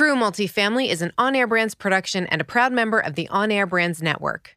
[0.00, 3.52] True Multifamily is an on air brands production and a proud member of the On
[3.52, 4.56] Air Brands Network.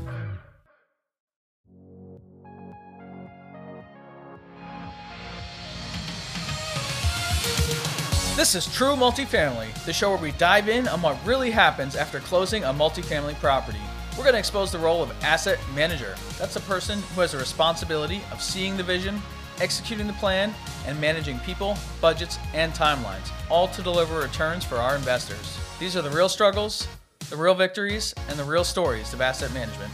[8.41, 12.19] This is True Multifamily, the show where we dive in on what really happens after
[12.19, 13.77] closing a multifamily property.
[14.17, 16.15] We're going to expose the role of asset manager.
[16.39, 19.21] That's a person who has a responsibility of seeing the vision,
[19.59, 20.55] executing the plan,
[20.87, 25.59] and managing people, budgets, and timelines, all to deliver returns for our investors.
[25.79, 26.87] These are the real struggles,
[27.29, 29.93] the real victories, and the real stories of asset management.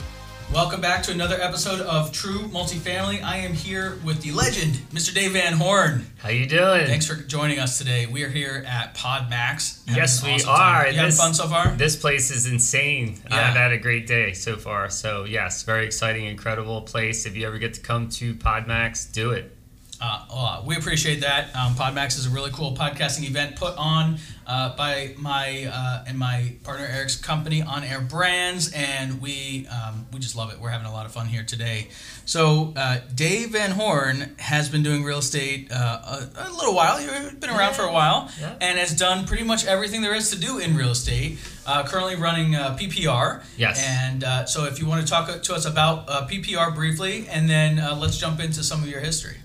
[0.54, 3.22] Welcome back to another episode of True Multifamily.
[3.22, 5.14] I am here with the legend, Mr.
[5.14, 6.08] Dave Van Horn.
[6.20, 6.88] How you doing?
[6.88, 8.06] Thanks for joining us today.
[8.06, 9.82] We are here at Podmax.
[9.88, 10.86] Yes, we awesome time.
[10.86, 10.88] are.
[10.88, 11.72] You having fun so far?
[11.72, 13.20] This place is insane.
[13.30, 13.36] Yeah.
[13.36, 14.90] I've had a great day so far.
[14.90, 17.26] So yes, very exciting, incredible place.
[17.26, 19.57] If you ever get to come to Podmax, do it.
[20.00, 21.56] Uh, uh, we appreciate that.
[21.56, 26.20] Um, Podmax is a really cool podcasting event put on uh, by my uh, and
[26.20, 30.60] my partner Eric's company, On Air Brands, and we um, we just love it.
[30.60, 31.88] We're having a lot of fun here today.
[32.26, 36.98] So uh, Dave Van Horn has been doing real estate uh, a, a little while.
[36.98, 38.56] He's been around for a while, Yeah.
[38.62, 41.40] and has done pretty much everything there is to do in real estate.
[41.66, 43.44] Uh, currently running uh, PPR.
[43.58, 43.84] Yes.
[43.86, 47.50] And uh, so, if you want to talk to us about uh, PPR briefly, and
[47.50, 49.36] then uh, let's jump into some of your history.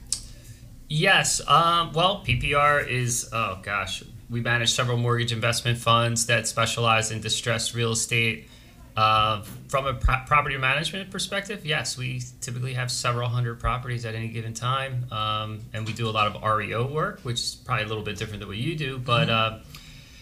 [0.94, 1.40] Yes.
[1.48, 7.22] Um, well, PPR is oh gosh, we manage several mortgage investment funds that specialize in
[7.22, 8.50] distressed real estate.
[8.94, 14.14] Uh, from a pro- property management perspective, yes, we typically have several hundred properties at
[14.14, 17.84] any given time, um, and we do a lot of REO work, which is probably
[17.84, 18.98] a little bit different than what you do.
[18.98, 19.60] But uh,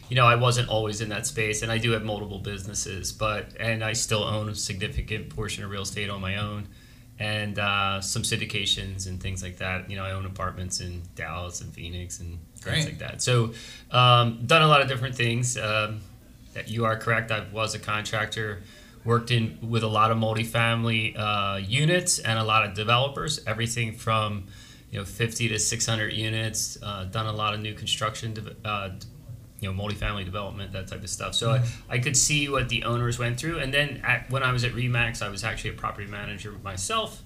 [0.08, 3.48] you know, I wasn't always in that space, and I do have multiple businesses, but
[3.58, 6.68] and I still own a significant portion of real estate on my own,
[7.20, 9.88] and uh, some syndications and things like that.
[9.88, 12.72] You know, I own apartments in Dallas and Phoenix and Great.
[12.74, 13.22] things like that.
[13.22, 13.52] So,
[13.92, 15.56] um, done a lot of different things.
[15.56, 16.00] Um,
[16.54, 17.30] that you are correct.
[17.30, 18.62] I was a contractor,
[19.04, 23.38] worked in with a lot of multifamily uh, units and a lot of developers.
[23.46, 24.46] Everything from
[24.90, 26.76] you know 50 to 600 units.
[26.82, 28.34] Uh, done a lot of new construction.
[28.34, 28.90] de- Uh,
[29.60, 31.34] you know, multifamily development, that type of stuff.
[31.34, 33.58] So I, I could see what the owners went through.
[33.58, 37.22] And then at, when I was at Remax, I was actually a property manager myself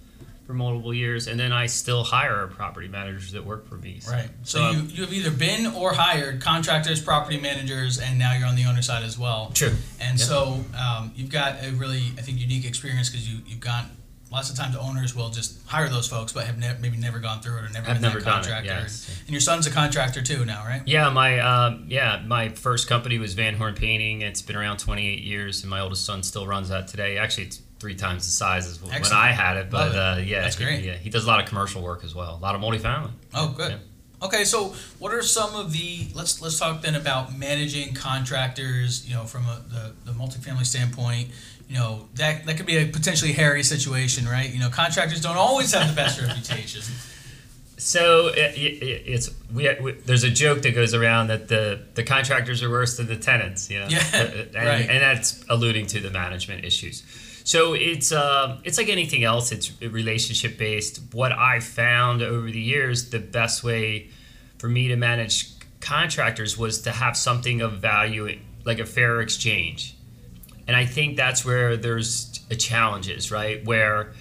[0.47, 1.27] for multiple years.
[1.27, 4.01] And then I still hire property managers that work for me.
[4.09, 4.29] Right.
[4.43, 8.35] So, So, you, um, you have either been or hired contractors, property managers, and now
[8.37, 9.53] you're on the owner side as well.
[9.55, 9.73] True.
[10.01, 10.25] And Yeah.
[10.27, 13.87] so um, you've got a really, I think, unique experience because you, you've got
[14.35, 17.41] lots of times owners will just hire those folks, but have ne- maybe never gone
[17.41, 18.67] through it or never I've been never that done it, contractor.
[18.67, 19.21] yes.
[19.21, 20.83] And your son's a contractor too now, right?
[20.87, 24.23] Yeah, my um, yeah, my first company was Van Horn Painting.
[24.23, 27.17] It's been around 28 years, and my oldest son still runs that today.
[27.17, 29.71] Actually, it's three times the size as when I had it.
[29.71, 30.85] But uh, yeah, That's he- great.
[30.85, 33.11] Yeah, he does a lot of commercial work as well, a lot of multifamily.
[33.35, 33.71] Oh, good.
[33.73, 33.79] Yeah.
[34.23, 39.15] Okay, so what are some of the let's let's talk then about managing contractors, you
[39.15, 41.29] know, from a, the the multifamily standpoint.
[41.69, 44.53] You know, that that could be a potentially hairy situation, right?
[44.53, 46.83] You know, contractors don't always have the best reputation.
[47.77, 52.05] So it, it, it's we, we there's a joke that goes around that the the
[52.05, 54.89] contractors are worse than the tenants, you know, Yeah, and, right.
[54.89, 57.03] and that's alluding to the management issues.
[57.45, 59.51] So it's um, it's like anything else.
[59.53, 61.01] It's relationship based.
[61.13, 64.09] What I found over the years, the best way
[64.59, 65.51] for me to manage
[65.81, 69.94] contractors was to have something of value, like a fair exchange.
[70.67, 73.65] And I think that's where there's a challenges, right?
[73.65, 74.13] Where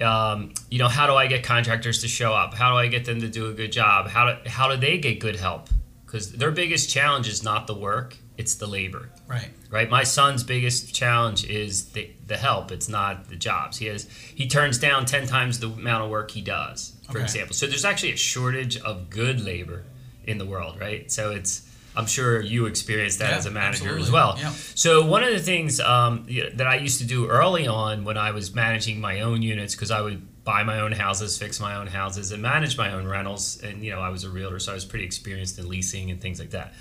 [0.00, 2.54] um, you know, how do I get contractors to show up?
[2.54, 4.08] How do I get them to do a good job?
[4.08, 5.68] How do how do they get good help?
[6.06, 9.50] Because their biggest challenge is not the work; it's the labor Right.
[9.70, 9.88] right?
[9.90, 12.72] My son's biggest challenge is the, the help.
[12.72, 13.76] It's not the jobs.
[13.76, 17.22] He has he turns down ten times the amount of work he does, for Okay.
[17.24, 17.54] example.
[17.54, 19.84] So there's actually a shortage of good labor
[20.24, 21.12] in the world, right?
[21.12, 21.62] So it's
[21.96, 24.36] I'm sure you experienced that Yeah, as a manager as well.
[24.38, 24.50] Yeah.
[24.50, 28.30] So one of the things um, that I used to do early on when I
[28.30, 31.86] was managing my own units, because I would buy my own houses, fix my own
[31.86, 34.74] houses, and manage my own rentals, and you know I was a realtor, so I
[34.74, 36.74] was pretty experienced in leasing and things like that.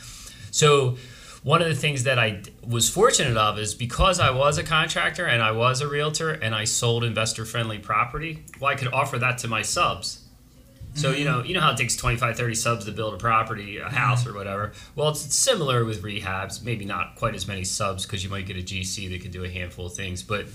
[0.51, 0.97] So
[1.43, 5.25] one of the things that I was fortunate of is because I was a contractor
[5.25, 9.17] and I was a realtor and I sold investor friendly property, well I could offer
[9.19, 10.25] that to my subs.
[10.95, 11.25] So you mm-hmm.
[11.25, 13.95] know, you know how it takes 25, 30 subs to build a property, a mm-hmm.
[13.95, 14.73] house or whatever.
[14.95, 16.63] Well, it's similar with rehabs.
[16.63, 19.43] Maybe not quite as many subs because you might get a GC that could do
[19.43, 20.23] a handful of things.
[20.23, 20.47] But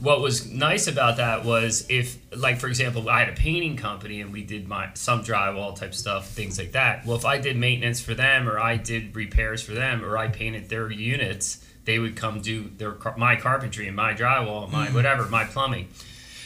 [0.00, 4.20] what was nice about that was if, like for example, I had a painting company
[4.20, 7.06] and we did my some drywall type stuff, things like that.
[7.06, 10.28] Well, if I did maintenance for them or I did repairs for them or I
[10.28, 14.94] painted their units, they would come do their my carpentry and my drywall, my mm-hmm.
[14.94, 15.88] whatever, my plumbing.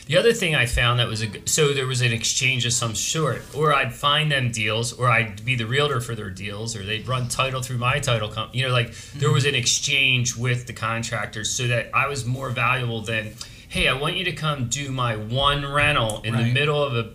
[0.06, 2.72] The other thing I found that was a good, so there was an exchange of
[2.72, 6.76] some sort, or I'd find them deals, or I'd be the realtor for their deals,
[6.76, 8.60] or they'd run title through my title company.
[8.60, 9.56] You know, like there was mm-hmm.
[9.56, 13.34] an exchange with the contractors, so that I was more valuable than,
[13.68, 17.10] hey, I want you to come do my one rental in the middle of a,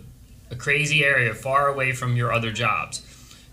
[0.50, 3.00] a crazy area, far away from your other jobs.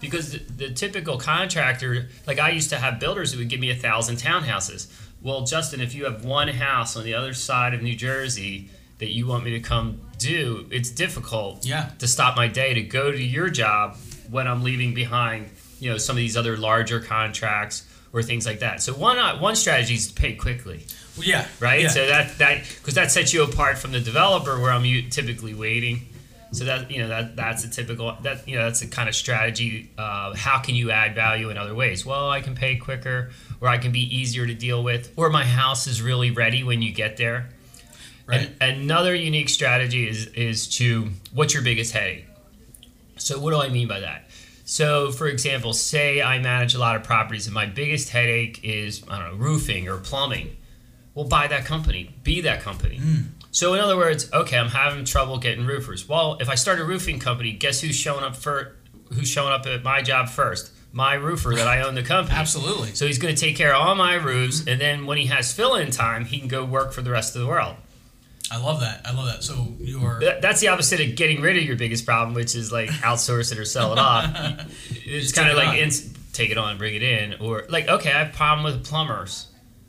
[0.01, 3.69] Because the, the typical contractor, like I used to have builders who would give me
[3.69, 4.91] a thousand townhouses.
[5.21, 8.69] Well, Justin, if you have one house on the other side of New Jersey
[8.99, 11.89] that you want me to come do, it's difficult Yeah.
[11.99, 13.95] to stop my day to go to your job
[14.29, 15.49] when I'm leaving behind,
[15.79, 18.81] you know, some of these other larger contracts or things like that.
[18.81, 20.85] So one uh, one strategy is to pay quickly,
[21.17, 21.47] Well, yeah.
[21.59, 21.81] right?
[21.83, 21.89] Yeah.
[21.89, 26.07] So that that because that sets you apart from the developer where I'm typically waiting.
[26.51, 29.13] So that you know that that's a typical that you know that's a kind of
[29.15, 29.91] strategy.
[29.97, 32.03] Uh, how can you add value in other ways?
[32.07, 33.29] Well, I can pay quicker,
[33.61, 36.81] or I can be easier to deal with, or my house is really ready when
[36.81, 37.49] you get there.
[38.29, 38.51] Right.
[38.61, 42.27] And another unique strategy is is to what's your biggest headache.
[43.17, 44.29] So what do I mean by that?
[44.65, 49.03] So for example, say I manage a lot of properties and my biggest headache is
[49.09, 50.57] I don't know roofing or plumbing.
[51.15, 52.97] Well, buy that company, be that company.
[52.97, 53.21] Hmm.
[53.51, 56.07] So in other words, okay, I'm having trouble getting roofers.
[56.07, 58.75] Well, if I start a roofing company, guess who's showing up for
[59.11, 60.71] who's showing up at my job first?
[60.91, 62.37] My roofer that I own the company.
[62.37, 62.93] Absolutely.
[62.93, 65.51] So he's going to take care of all my roofs, and then when he has
[65.51, 67.75] fill-in time, he can go work for the rest of the world.
[68.51, 69.01] I love that.
[69.05, 69.43] I love that.
[69.43, 70.19] So you are.
[70.41, 73.59] That's the opposite of getting rid of your biggest problem, which is like outsource it
[73.59, 74.25] or sell it off.
[75.11, 75.91] It's kind of it like
[76.33, 79.47] take it on, bring it in, or like okay, I have a problem with plumbers,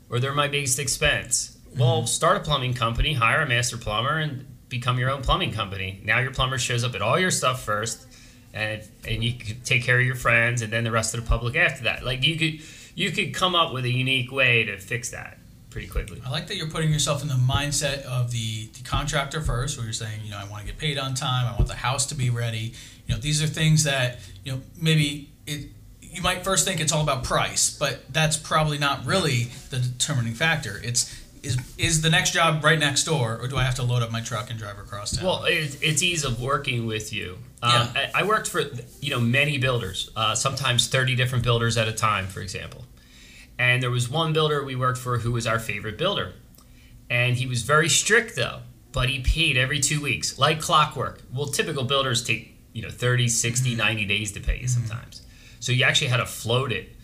[0.09, 1.57] or they're my biggest expense.
[1.77, 2.07] Well, Mm-hmm.
[2.07, 6.01] start a plumbing company, hire a master plumber, and become your own plumbing company.
[6.03, 8.05] Now your plumber shows up at all your stuff first,
[8.53, 11.27] and and you can take care of your friends, and then the rest of the
[11.27, 12.03] public after that.
[12.03, 12.61] Like you could
[12.95, 15.37] you could come up with a unique way to fix that
[15.71, 16.21] pretty quickly.
[16.23, 19.85] I like that you're putting yourself in the mindset of the, the contractor first, where
[19.85, 21.47] you're saying, you know, I want to get paid on time.
[21.51, 22.73] I want the house to be ready.
[23.07, 25.69] You know, these are things that you know maybe it.
[26.01, 30.33] You might first think it's all about price, but that's probably not really the determining
[30.33, 30.79] factor.
[30.83, 34.03] It's is is the next job right next door, or do I have to load
[34.03, 35.25] up my truck and drive across town?
[35.25, 37.37] Well, it, it's ease of working with you.
[37.63, 38.09] Um, Yeah.
[38.13, 38.61] I, I worked for
[38.99, 42.85] you know many builders, uh, sometimes thirty different builders at a time, for example.
[43.61, 46.33] And there was one builder we worked for who was our favorite builder,
[47.11, 48.61] and he was very strict though.
[48.91, 51.21] But he paid every two weeks, like clockwork.
[51.31, 53.77] Well, typical builders take you know 30, 60, mm-hmm.
[53.77, 55.21] 90 days to pay you sometimes.
[55.59, 56.95] So you actually had to float it.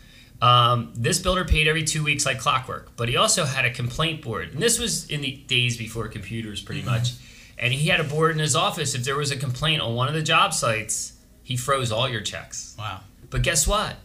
[0.41, 4.23] Um, this builder paid every two weeks like clockwork, but he also had a complaint
[4.23, 4.53] board.
[4.53, 6.89] And this was in the days before computers, pretty mm-hmm.
[6.89, 7.13] much.
[7.59, 8.95] And he had a board in his office.
[8.95, 12.21] If there was a complaint on one of the job sites, he froze all your
[12.21, 12.75] checks.
[12.79, 13.01] wow.
[13.29, 13.95] But guess what?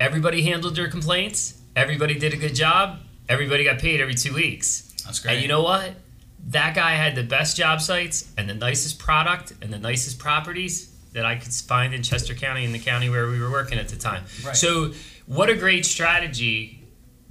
[0.00, 1.60] Everybody handled their complaints.
[1.74, 3.00] Everybody did a good job.
[3.28, 4.94] Everybody got paid every two weeks.
[5.04, 5.34] That's great.
[5.34, 5.94] And you know what?
[6.48, 10.94] That guy had the best job sites and the nicest product and the nicest properties
[11.12, 13.88] that I could find in Chester County in the county where we were working at
[13.88, 14.24] the time.
[14.44, 14.56] Right.
[14.56, 14.92] So,
[15.26, 16.77] what a great strategy,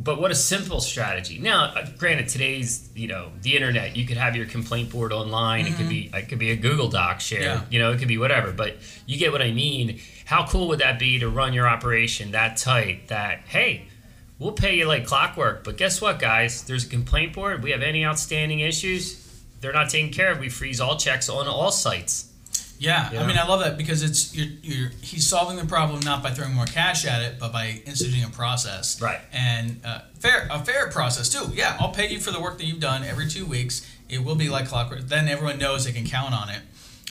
[0.08, 1.38] but what a simple strategy.
[1.38, 3.98] Now, uh, granted, today's you know the internet.
[3.98, 5.68] You could have your complaint board online.
[5.68, 7.42] It could be it could be a Google Doc share.
[7.42, 7.62] Yeah.
[7.70, 8.54] You know, it could be whatever.
[8.54, 10.00] But you get what I mean.
[10.24, 13.10] How cool would that be to run your operation that tight?
[13.10, 13.88] That hey,
[14.40, 15.66] we'll pay you like clockwork.
[15.66, 16.64] But guess what, guys?
[16.64, 17.62] There's a complaint board.
[17.62, 19.22] We have any outstanding issues.
[19.60, 20.40] They're not taken care of.
[20.40, 22.27] We freeze all checks on all sites.
[22.80, 23.24] Yeah, Yeah.
[23.24, 26.32] I mean, I love that because it's you're, you're he's solving the problem not by
[26.32, 29.02] throwing more cash at it, but by instituting a process.
[29.02, 29.20] Right.
[29.34, 31.52] And uh, fair a fair process too.
[31.54, 33.88] Yeah, I'll pay you for the work that you've done every two weeks.
[34.10, 35.02] It will be like clockwork.
[35.02, 36.62] Then everyone knows they can count on it.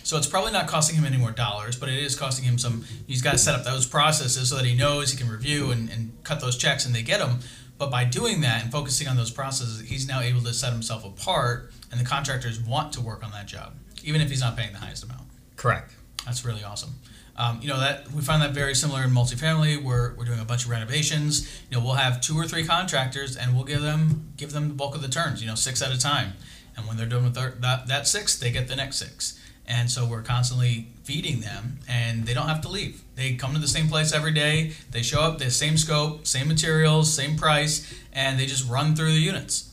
[0.02, 2.84] So it's probably not costing him any more dollars, but it is costing him some.
[3.08, 5.90] He's got to set up those processes so that he knows he can review and,
[5.90, 7.40] and cut those checks and they get them.
[7.76, 11.04] But by doing that and focusing on those processes, he's now able to set himself
[11.04, 14.72] apart, and the contractors want to work on that job, even if he's not paying
[14.72, 15.22] the highest amount.
[15.66, 15.92] Correct.
[16.24, 16.94] That's really awesome.
[17.36, 19.82] Um, you know that we find that very similar in multifamily.
[19.82, 21.60] We're, we're doing a bunch of renovations.
[21.68, 24.74] You know, we'll have two or three contractors, and we'll give them give them the
[24.74, 25.42] bulk of the turns.
[25.42, 26.34] You know, six at a time.
[26.76, 29.40] And when they're done with their, that that six, they get the next six.
[29.66, 33.02] And so we're constantly feeding them, and they don't have to leave.
[33.16, 34.70] They come to the same place every day.
[34.92, 39.10] They show up, the same scope, same materials, same price, and they just run through
[39.10, 39.65] the units.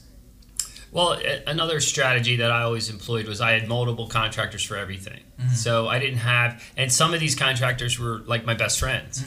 [0.93, 5.21] Well, another strategy that I always employed was I had multiple contractors for everything.
[5.55, 9.23] So I didn't have, and some of these contractors were like my best friends.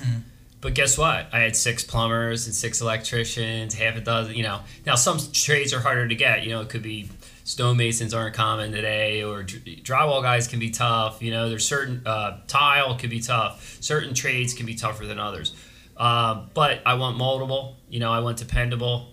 [0.63, 1.27] But guess what?
[1.33, 4.61] I had six plumbers and six electricians, half a dozen, you know.
[4.87, 6.45] Now, some trades are harder to get.
[6.45, 7.09] You know, it could be
[7.45, 11.21] stonemasons aren't common today, or drywall guys can be tough.
[11.23, 13.77] You know, there's certain, uh, tile can be tough.
[13.81, 15.55] Certain trades can be tougher than others.
[15.97, 19.09] Uh, but I want multiple, you know, I want dependable.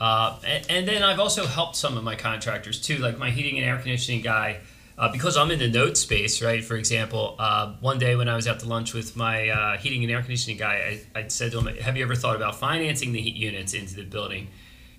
[0.00, 3.58] Uh, and, and then I've also helped some of my contractors too, like my heating
[3.58, 4.60] and air conditioning guy,
[4.96, 6.64] uh, because I'm in the note space, right?
[6.64, 10.02] For example, uh, one day when I was out to lunch with my uh, heating
[10.02, 13.12] and air conditioning guy, I, I said to him, "Have you ever thought about financing
[13.12, 14.48] the heat units into the building,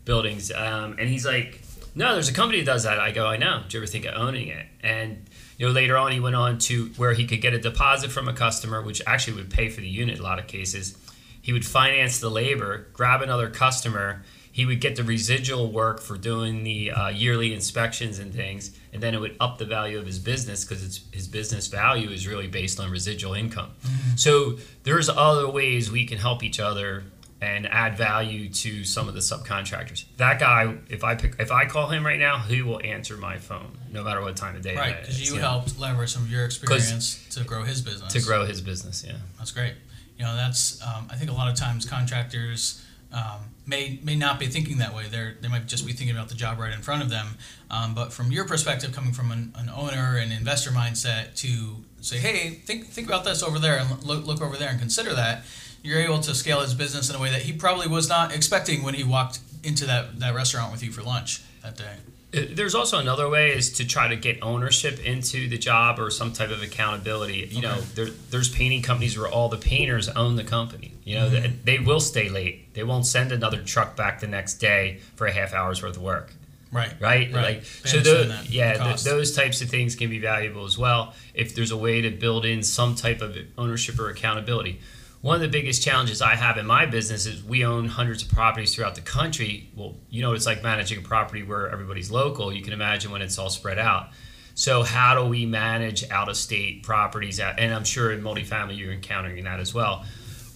[0.05, 1.61] buildings?" Um, and he's like,
[1.93, 3.63] "No, there's a company that does that." I go, "I know.
[3.67, 5.27] Do you ever think of owning it?" And
[5.57, 8.27] you know, later on, he went on to where he could get a deposit from
[8.27, 10.97] a customer, which actually would pay for the unit a lot of cases.
[11.43, 14.23] He would finance the labor, grab another customer.
[14.51, 19.01] He would get the residual work for doing the uh, yearly inspections and things, and
[19.01, 22.47] then it would up the value of his business because his business value is really
[22.47, 23.71] based on residual income.
[24.15, 27.05] So there's other ways we can help each other
[27.41, 30.05] and add value to some of the subcontractors.
[30.17, 33.37] That guy, if I pick, if I call him right now, he will answer my
[33.37, 34.75] phone no matter what time of day.
[34.75, 38.13] Right, because you know, helped leverage some of your experience to grow his business.
[38.13, 39.03] to grow his business.
[39.05, 39.15] Yeah.
[39.39, 39.73] That's great.
[40.19, 44.39] You know, that's um, I think a lot of times contractors um, may may not
[44.39, 45.05] be thinking that way.
[45.09, 47.37] They're they might just be thinking about the job right in front of them.
[47.69, 52.17] Um, but from your perspective, coming from an, an owner and investor mindset, to say,
[52.17, 55.43] hey, think think about this over there and look look over there and consider that,
[55.83, 58.83] you're able to scale his business in a way that he probably was not expecting
[58.83, 61.95] when he walked into that that restaurant with you for lunch that day.
[62.31, 66.31] There's also another way is to try to get ownership into the job or some
[66.31, 67.49] type of accountability.
[67.51, 70.93] You know, there, there's painting companies where all the painters own the company.
[71.03, 72.73] You know, they, they will stay late.
[72.73, 76.03] They won't send another truck back the next day for a half hour's worth of
[76.03, 76.31] work.
[76.71, 76.93] Right.
[77.01, 77.33] right?
[77.33, 77.43] Right.
[77.43, 80.63] Like They so, understand tho- that, yeah, th- those types of things can be valuable
[80.63, 81.13] as well.
[81.33, 84.79] If there's a way to build in some type of ownership or accountability.
[85.21, 88.29] One of the biggest challenges I have in my business is we own hundreds of
[88.29, 89.69] properties throughout the country.
[89.75, 92.51] Well, you know, it's like managing a property where everybody's local.
[92.51, 94.09] You can imagine when it's all spread out.
[94.55, 97.39] So, how do we manage out of state properties?
[97.39, 100.05] And I'm sure in multifamily you're encountering that as well.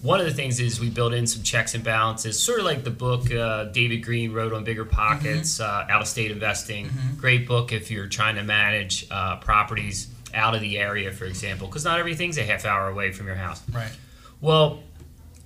[0.02, 2.84] One of the things is we build in some checks and balances, sort of like
[2.84, 6.90] the book uh, David Greene wrote on Bigger Pockets, uh, Out of State Investing.
[7.18, 11.68] Great book if you're trying to manage uh, properties out of the area, for example,
[11.68, 13.64] because not everything's a half hour away from your house.
[13.72, 13.92] Right.
[14.46, 14.84] Well,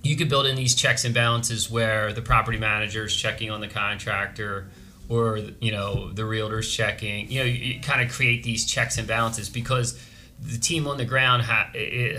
[0.04, 3.62] you could build in these checks and balances where the property manager is checking on
[3.62, 4.68] the contractor
[5.08, 7.32] or you know the realtor's checking.
[7.32, 9.98] You know you, you kind of create these checks and balances because
[10.42, 11.70] the team on the ground ha-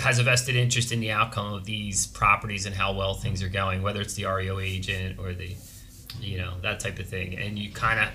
[0.01, 3.49] has a vested interest in the outcome of these properties and how well things are
[3.51, 5.55] going whether it's the REO agent or the
[6.19, 7.37] you know that type of thing.
[7.39, 8.09] And you kind of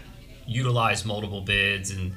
[0.47, 2.13] utilize multiple bids and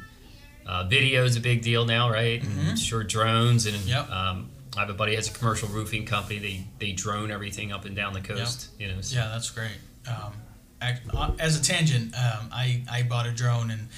[0.66, 2.42] uh, video is a big deal now right?
[2.42, 4.10] And sure drones and Yep.
[4.10, 6.38] um, I have a buddy has a commercial roofing company.
[6.38, 8.68] They they drone everything up and down the coast.
[8.78, 9.76] You know, so- Yeah, that's great.
[10.06, 10.32] Um,
[10.80, 13.88] uh, as a tangent, um, I, I bought a drone and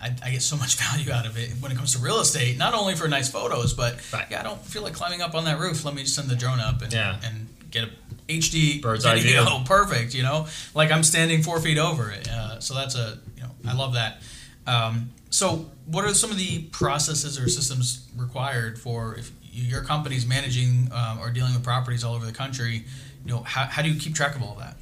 [0.00, 2.56] I, I get so much value out of it when it comes to real estate.
[2.56, 4.26] Not only for nice photos, but Right.
[4.30, 5.84] yeah, I don't feel like climbing up on that roof.
[5.84, 7.20] Let me just send the drone up and Yeah.
[7.22, 7.90] and get a
[8.28, 9.44] HD Bird's eye video.
[9.44, 9.58] view.
[9.66, 10.14] Perfect.
[10.14, 12.26] You know, like I'm standing four feet over it.
[12.28, 14.22] Uh, so that's a you know I love that.
[14.66, 20.26] Um, so what are some of the processes or systems required for if your company's
[20.26, 22.84] managing um, or dealing with properties all over the country?
[23.24, 24.76] You know, how, how do you keep track of all that?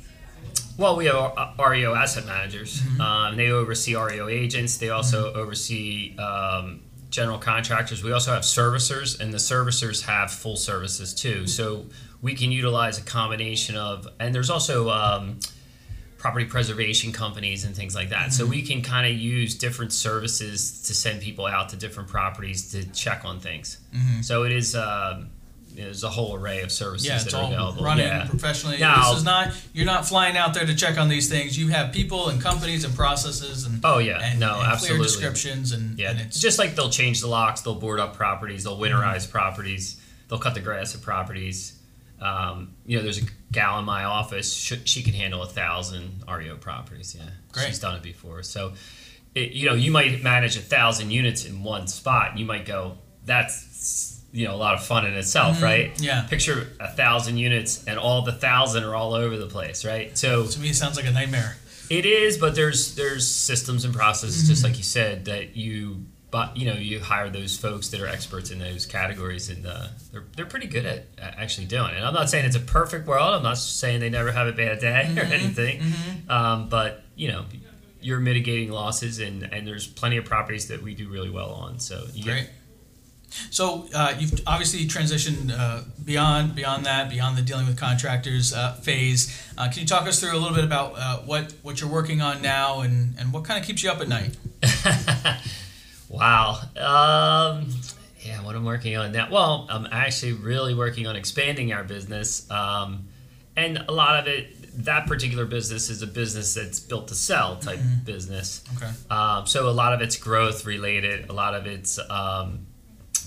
[0.76, 2.80] Well, we have uh, REO asset managers.
[3.00, 4.76] Um, they oversee REO agents.
[4.76, 8.04] They also oversee um, general contractors.
[8.04, 11.46] We also have servicers, and the servicers have full services too.
[11.48, 11.86] So
[12.22, 15.40] we can utilize a combination of, and there's also um,
[16.18, 18.32] property preservation companies and things like that.
[18.32, 18.50] So mm-hmm.
[18.50, 22.84] we can kind of use different services to send people out to different properties to
[22.92, 23.78] check on things.
[23.94, 24.22] Mm-hmm.
[24.22, 24.74] So it is.
[24.74, 25.30] Um,
[25.74, 27.84] there's a whole array of services Yeah, that are all available.
[27.84, 28.26] running yeah.
[28.26, 28.78] professionally.
[28.78, 31.56] Now- this is not you're not flying out there to check on these things.
[31.56, 34.18] You have people and companies and processes and Oh, yeah.
[34.20, 35.04] and, No, and clear absolutely.
[35.04, 38.16] descriptions and, Yeah, and it's it's just like they'll change the locks, they'll board up
[38.16, 39.30] properties, they'll winterize mm-hmm.
[39.30, 41.77] properties, they'll cut the grass of properties.
[42.20, 44.52] Um, you know, there's a gal in my office.
[44.52, 47.14] She, she can handle a thousand REO properties.
[47.18, 47.66] Yeah, Great.
[47.68, 48.42] she's done it before.
[48.42, 48.72] So,
[49.34, 52.36] it, you know, you might manage a thousand units in one spot.
[52.38, 55.94] You might go, that's you know a lot of fun in itself, right?
[55.94, 56.04] Mm-hmm.
[56.04, 56.26] Yeah.
[56.28, 60.16] Picture a thousand units, and all the thousand are all over the place, right?
[60.18, 61.56] So To me, it sounds like a nightmare.
[61.88, 66.56] it is, but there's there's systems and processes, just like you said, that you but
[66.56, 70.24] you know you hire those folks that are experts in those categories, and uh, they're
[70.36, 72.02] they're pretty good at at actually doing it.
[72.02, 73.34] I'm not saying it's a perfect world.
[73.34, 75.82] I'm not saying they never have a bad day or anything,
[76.28, 77.44] um, but you know.
[78.00, 81.80] You're mitigating losses, and, and there's plenty of properties that we do really well on.
[81.80, 82.50] So you get- Great.
[83.50, 88.74] So uh, you've obviously transitioned uh, beyond beyond that, beyond the dealing with contractors uh,
[88.74, 89.36] phase.
[89.58, 92.22] Uh, can you talk us through a little bit about uh, what what you're working
[92.22, 94.36] on now, and, and what kind of keeps you up at night?
[96.08, 96.60] Wow.
[96.76, 97.68] Um,
[98.20, 99.28] yeah, what I'm working on now.
[99.30, 102.50] Well, I'm actually really working on expanding our business.
[102.50, 103.08] Um,
[103.56, 107.56] and a lot of it, that particular business is a business that's built to sell
[107.56, 108.62] type business.
[108.76, 108.90] Okay.
[109.10, 111.28] Um, so a lot of it's growth related.
[111.28, 112.66] A lot of it's, um,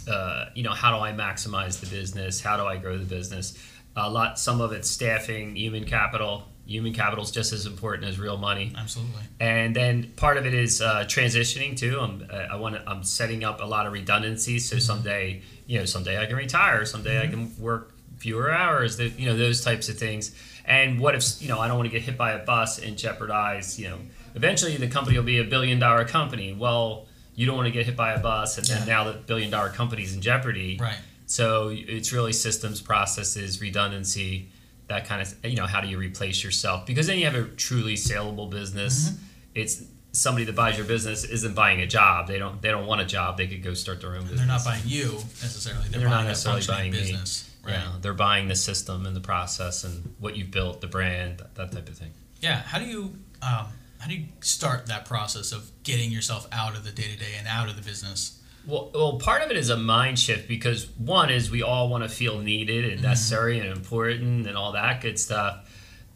[0.10, 2.42] uh, you know, how do I maximize the business?
[2.42, 3.58] How do I grow the business?
[3.96, 6.48] A lot, some of it's staffing, human capital.
[6.68, 9.24] Human capital is just as important as real money Absolutely.
[9.40, 12.00] and then part of it is uh, transitioning too.
[12.00, 15.80] I'm uh, I want to I'm setting up a lot of redundancies so someday you
[15.80, 19.62] know someday I can retire, someday I can work fewer hours, that you know those
[19.64, 20.34] types of things.
[20.64, 22.98] And what if you know I don't want to get hit by a bus and
[22.98, 23.98] jeopardize you know
[24.36, 26.54] eventually the company will be a billion dollar company.
[26.54, 28.94] Well, you don't want to get hit by a bus and then Yeah.
[28.94, 30.78] now the billion dollar company's in jeopardy.
[30.80, 31.00] Right.
[31.26, 34.51] So it's really systems, processes, redundancy,
[34.92, 36.86] that kind of you know how do you replace yourself?
[36.86, 39.10] Because then you have a truly saleable business.
[39.10, 39.24] Mm-hmm.
[39.56, 42.28] It's somebody that buys your business isn't buying a job.
[42.28, 43.38] They don't they don't want a job.
[43.38, 44.40] They could go start their own business.
[44.40, 45.88] They're not buying you necessarily.
[45.90, 47.16] They're, They're not buying necessarily buying me.
[47.64, 47.74] Right.
[47.74, 51.54] Yeah, they're buying the system and the process and what you've built, the brand, that,
[51.56, 52.12] that type of thing.
[52.40, 52.60] Yeah.
[52.60, 53.68] How do you um,
[54.00, 57.34] how do you start that process of getting yourself out of the day to day
[57.38, 58.41] and out of the business?
[58.68, 62.04] Well, well, part of it is a mind shift because one is we all want
[62.04, 65.68] to feel needed and necessary and important and all that good stuff.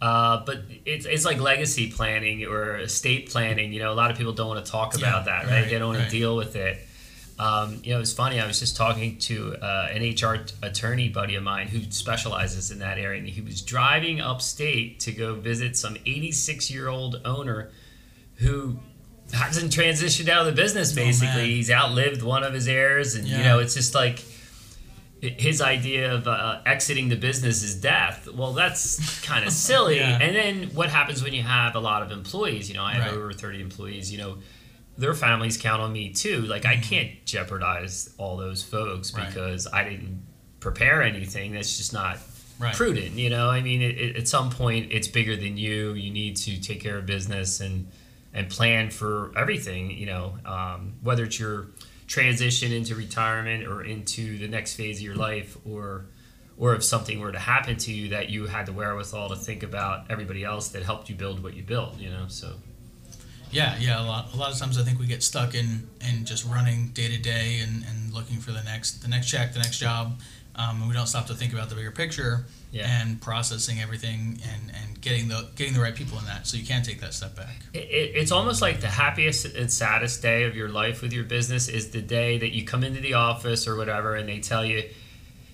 [0.01, 3.73] Uh, but it's, it's like legacy planning or estate planning.
[3.73, 5.61] You know, a lot of people don't want to talk Yeah, about that, right?
[5.61, 6.05] right, They don't want right.
[6.05, 6.77] to deal with it.
[7.39, 8.39] Um, you know, it's funny.
[8.39, 12.71] I was just talking to uh, an HR t- attorney buddy of mine who specializes
[12.71, 17.19] in that area, and he was driving upstate to go visit some 86 year old
[17.25, 17.71] owner
[18.35, 18.77] who
[19.33, 20.93] hasn't transitioned out of the business.
[20.93, 24.23] Basically, Oh, he's outlived one of his heirs, and you know, it's just like
[25.21, 28.27] his idea of uh, exiting the business is death.
[28.31, 29.97] Well, that's kind of silly.
[29.97, 30.19] Yeah.
[30.21, 32.69] And then what happens when you have a lot of employees?
[32.69, 33.17] You know, I have Right.
[33.17, 34.11] over 30 employees.
[34.11, 34.37] You know,
[34.97, 36.41] their families count on me too.
[36.41, 39.19] Like I can't jeopardize all those folks Mm-hmm.
[39.21, 39.27] Right.
[39.33, 40.25] because I didn't
[40.59, 41.53] prepare anything.
[41.53, 42.19] That's just not
[42.59, 42.73] Right.
[42.75, 43.13] prudent.
[43.13, 45.93] You know, I mean, it, it, at some point, it's bigger than you.
[45.93, 47.87] You need to take care of business and
[48.35, 49.89] and plan for everything.
[49.89, 51.69] You know, um, whether it's your
[52.05, 56.05] transition into retirement or into the next phase of your life, or
[56.57, 59.63] or if something were to happen to you that you had the wherewithal to think
[59.63, 61.97] about everybody else that helped you build what you built.
[61.97, 62.53] You know, so
[63.51, 64.01] Yeah, yeah.
[64.01, 66.89] A lot, a lot of times I think we get stuck in, in just running
[66.89, 70.19] day to day and, and looking for the next the next check, the next job,
[70.57, 73.01] um, and we don't stop to think about the bigger picture Yeah.
[73.01, 76.47] and processing everything and, and getting the getting the right people in that.
[76.47, 77.57] So you can take that step back.
[77.73, 81.23] it, it, it's almost like the happiest and saddest day of your life with your
[81.25, 84.65] business is the day that you come into the office or whatever and they tell
[84.65, 84.83] you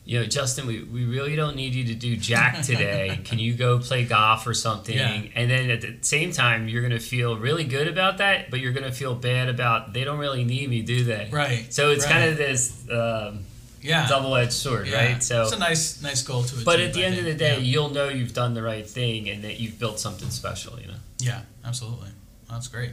[0.04, 3.54] you know justin we, we really don't need you to do jack today can you
[3.54, 5.22] go play golf or something Yeah.
[5.36, 8.60] and then at the same time you're going to feel really good about that but
[8.60, 11.92] you're going to feel bad about they don't really need me do they Right, so
[11.92, 12.12] it's right.
[12.14, 13.46] kind of this um,
[13.82, 14.08] Yeah.
[14.08, 15.14] double-edged sword yeah.
[15.14, 16.66] right so it's a nice nice goal to achieve.
[16.66, 17.60] but at the I end of the day yeah.
[17.60, 20.94] you'll know you've done the right thing and that you've built something special you know
[21.20, 22.10] Yeah, absolutely.
[22.50, 22.92] That's great.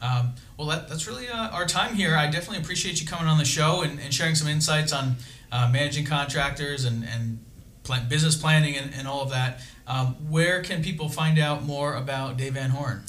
[0.00, 2.14] Um, well, that, that's really uh, our time here.
[2.16, 5.16] I definitely appreciate you coming on the show and, and sharing some insights on
[5.50, 7.38] uh, managing contractors and, and
[7.82, 9.60] plan, business planning and, and all of that.
[9.86, 13.02] Um, where can people find out more about Dave Van Horn?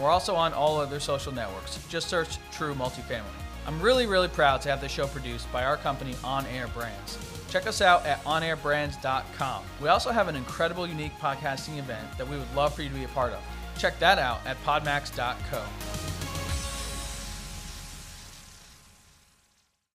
[0.00, 1.78] We're also on all other social networks.
[1.88, 3.22] Just search True Multifamily.
[3.66, 7.16] I'm really, really proud to have the show produced by our company On Air Brands.
[7.52, 9.62] Check us out at onairbrands.com.
[9.82, 12.94] We also have an incredible, unique podcasting event that we would love for you to
[12.94, 13.40] be a part of.
[13.76, 16.11] Check that out at podmax.co.